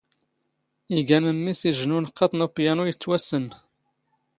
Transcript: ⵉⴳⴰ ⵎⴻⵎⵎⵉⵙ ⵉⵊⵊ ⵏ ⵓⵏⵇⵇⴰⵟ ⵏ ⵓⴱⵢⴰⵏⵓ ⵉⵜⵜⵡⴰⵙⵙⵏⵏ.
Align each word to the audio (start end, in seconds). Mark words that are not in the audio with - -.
ⵉⴳⴰ 0.97 1.17
ⵎⴻⵎⵎⵉⵙ 1.29 1.61
ⵉⵊⵊ 1.69 1.83
ⵏ 1.95 1.99
ⵓⵏⵇⵇⴰⵟ 1.99 2.31
ⵏ 2.41 2.43
ⵓⴱⵢⴰⵏⵓ 2.47 2.83
ⵉⵜⵜⵡⴰⵙⵙⵏⵏ. 2.91 3.47